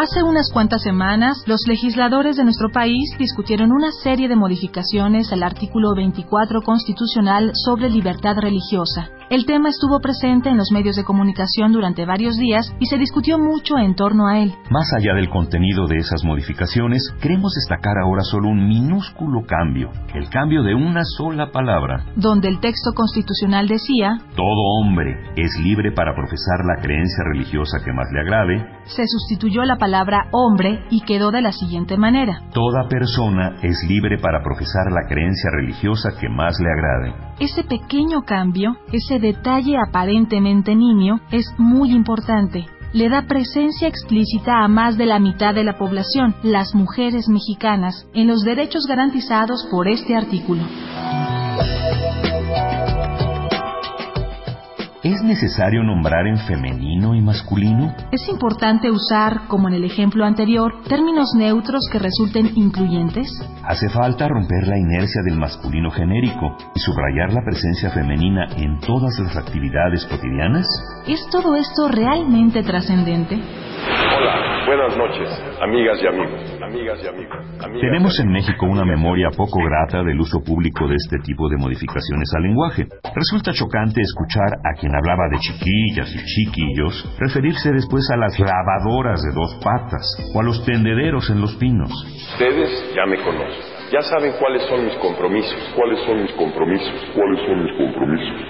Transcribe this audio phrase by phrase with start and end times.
[0.00, 5.42] Hace unas cuantas semanas, los legisladores de nuestro país discutieron una serie de modificaciones al
[5.42, 9.10] artículo 24 constitucional sobre libertad religiosa.
[9.30, 13.38] El tema estuvo presente en los medios de comunicación durante varios días y se discutió
[13.38, 14.54] mucho en torno a él.
[14.70, 20.30] Más allá del contenido de esas modificaciones, queremos destacar ahora solo un minúsculo cambio, el
[20.30, 22.06] cambio de una sola palabra.
[22.16, 27.92] Donde el texto constitucional decía, Todo hombre es libre para profesar la creencia religiosa que
[27.92, 32.40] más le agrade, se sustituyó la palabra hombre y quedó de la siguiente manera.
[32.54, 37.28] Toda persona es libre para profesar la creencia religiosa que más le agrade.
[37.40, 42.66] Ese pequeño cambio, ese detalle aparentemente niño, es muy importante.
[42.92, 48.06] Le da presencia explícita a más de la mitad de la población, las mujeres mexicanas,
[48.14, 50.62] en los derechos garantizados por este artículo.
[55.02, 57.94] ¿Es necesario nombrar en femenino y masculino?
[58.10, 63.28] Es importante usar, como en el ejemplo anterior, términos neutros que resulten incluyentes.
[63.62, 69.18] ¿Hace falta romper la inercia del masculino genérico y subrayar la presencia femenina en todas
[69.20, 70.66] las actividades cotidianas?
[71.06, 73.36] ¿Es todo esto realmente trascendente?
[73.36, 75.28] Hola, buenas noches,
[75.62, 77.38] amigas y amigos, amigas y amigos.
[77.64, 81.56] amigas Tenemos en México una memoria poco grata del uso público de este tipo de
[81.56, 82.86] modificaciones al lenguaje.
[83.14, 89.20] Resulta chocante escuchar a quien hablaba de chiquillas y chiquillos referirse después a las lavadoras
[89.22, 91.90] de dos patas o a los tendederos en los pinos.
[92.32, 93.60] Ustedes ya me conocen,
[93.92, 98.48] ya saben cuáles son mis compromisos, cuáles son mis compromisos, cuáles son mis compromisos.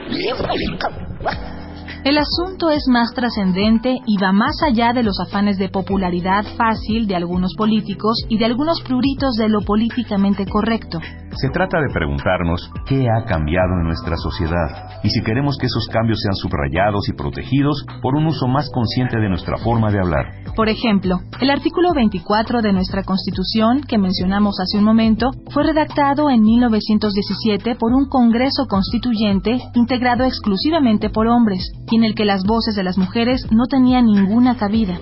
[2.05, 7.07] El asunto es más trascendente y va más allá de los afanes de popularidad fácil
[7.09, 11.01] de algunos políticos y de algunos pruritos de lo políticamente correcto.
[11.41, 15.87] Se trata de preguntarnos qué ha cambiado en nuestra sociedad y si queremos que esos
[15.87, 20.27] cambios sean subrayados y protegidos por un uso más consciente de nuestra forma de hablar.
[20.57, 26.29] Por ejemplo, el artículo 24 de nuestra Constitución, que mencionamos hace un momento, fue redactado
[26.29, 32.43] en 1917 por un Congreso Constituyente integrado exclusivamente por hombres, y en el que las
[32.43, 34.99] voces de las mujeres no tenían ninguna cabida.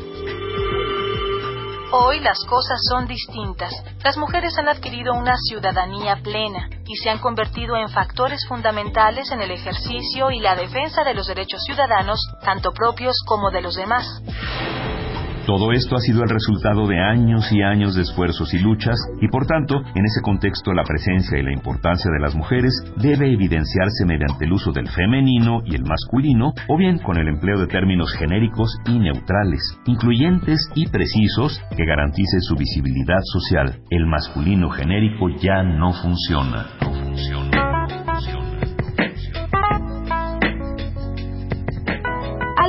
[1.99, 3.73] Hoy las cosas son distintas.
[4.05, 9.41] Las mujeres han adquirido una ciudadanía plena y se han convertido en factores fundamentales en
[9.41, 14.07] el ejercicio y la defensa de los derechos ciudadanos, tanto propios como de los demás.
[15.47, 19.29] Todo esto ha sido el resultado de años y años de esfuerzos y luchas, y
[19.29, 24.05] por tanto, en ese contexto la presencia y la importancia de las mujeres debe evidenciarse
[24.07, 28.13] mediante el uso del femenino y el masculino, o bien con el empleo de términos
[28.19, 33.83] genéricos y neutrales, incluyentes y precisos que garanticen su visibilidad social.
[33.89, 37.06] El masculino genérico ya no funciona.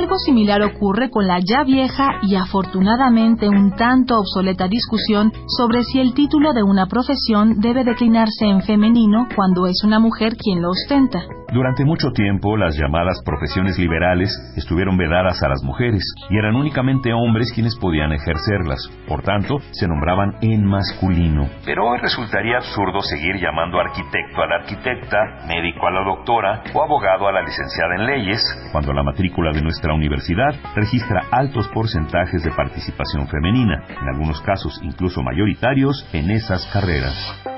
[0.08, 6.00] Algo similar ocurre con la ya vieja y afortunadamente un tanto obsoleta discusión sobre si
[6.00, 10.70] el título de una profesión debe declinarse en femenino cuando es una mujer quien lo
[10.70, 11.37] ostenta.
[11.50, 17.14] Durante mucho tiempo, las llamadas profesiones liberales estuvieron vedadas a las mujeres y eran únicamente
[17.14, 18.78] hombres quienes podían ejercerlas.
[19.08, 21.48] Por tanto, se nombraban en masculino.
[21.64, 26.84] Pero hoy resultaría absurdo seguir llamando arquitecto a la arquitecta, médico a la doctora o
[26.84, 32.44] abogado a la licenciada en leyes, cuando la matrícula de nuestra universidad registra altos porcentajes
[32.44, 37.57] de participación femenina, en algunos casos incluso mayoritarios, en esas carreras.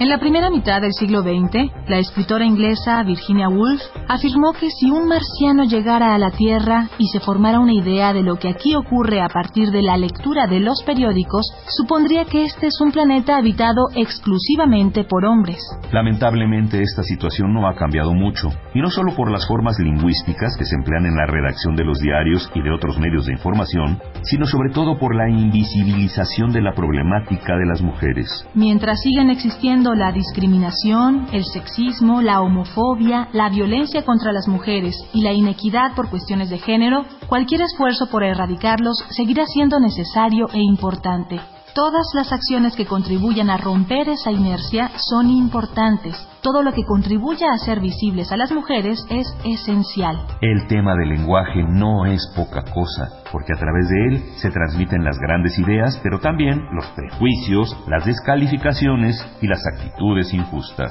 [0.00, 4.90] En la primera mitad del siglo XX, la escritora inglesa Virginia Woolf afirmó que si
[4.90, 8.74] un marciano llegara a la Tierra y se formara una idea de lo que aquí
[8.74, 13.36] ocurre a partir de la lectura de los periódicos, supondría que este es un planeta
[13.36, 15.58] habitado exclusivamente por hombres.
[15.92, 20.64] Lamentablemente esta situación no ha cambiado mucho, y no solo por las formas lingüísticas que
[20.64, 24.46] se emplean en la redacción de los diarios y de otros medios de información, sino
[24.46, 28.46] sobre todo por la invisibilización de la problemática de las mujeres.
[28.54, 35.22] Mientras sigan existiendo la discriminación, el sexismo, la homofobia, la violencia contra las mujeres y
[35.22, 41.40] la inequidad por cuestiones de género, cualquier esfuerzo por erradicarlos seguirá siendo necesario e importante.
[41.74, 46.16] Todas las acciones que contribuyan a romper esa inercia son importantes.
[46.42, 50.18] Todo lo que contribuya a hacer visibles a las mujeres es esencial.
[50.40, 55.04] El tema del lenguaje no es poca cosa, porque a través de él se transmiten
[55.04, 60.90] las grandes ideas, pero también los prejuicios, las descalificaciones y las actitudes injustas.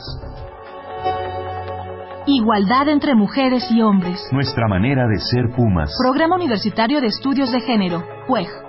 [2.26, 4.22] Igualdad entre mujeres y hombres.
[4.32, 5.92] Nuestra manera de ser Pumas.
[6.02, 8.69] Programa Universitario de Estudios de Género, PUEG.